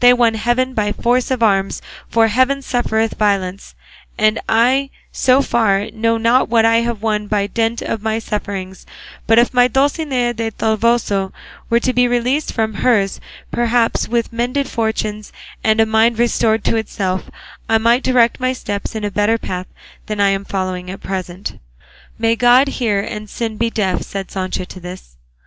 [0.00, 3.74] They won heaven by force of arms, for heaven suffereth violence;
[4.16, 8.86] and I, so far, know not what I have won by dint of my sufferings;
[9.26, 11.30] but if my Dulcinea del Toboso
[11.68, 13.20] were to be released from hers,
[13.50, 15.30] perhaps with mended fortunes
[15.62, 17.28] and a mind restored to itself
[17.68, 19.66] I might direct my steps in a better path
[20.06, 21.58] than I am following at present."
[22.18, 25.18] "May God hear and sin be deaf," said Sancho to this.